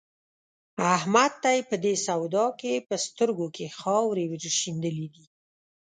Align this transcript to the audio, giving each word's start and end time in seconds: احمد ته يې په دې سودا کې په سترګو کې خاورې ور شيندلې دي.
احمد 0.95 1.31
ته 1.41 1.49
يې 1.57 1.61
په 1.69 1.75
دې 1.83 1.93
سودا 2.07 2.45
کې 2.59 2.73
په 2.87 2.95
سترګو 3.05 3.47
کې 3.55 3.75
خاورې 3.79 4.25
ور 4.31 4.43
شيندلې 4.59 5.07
دي. 5.15 5.25